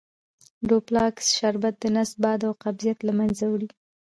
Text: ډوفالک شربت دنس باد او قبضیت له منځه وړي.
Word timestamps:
ډوفالک 0.67 1.15
شربت 1.35 1.75
دنس 1.83 2.11
باد 2.23 2.39
او 2.47 2.53
قبضیت 2.63 2.97
له 3.03 3.13
منځه 3.19 3.45
وړي. 3.49 3.69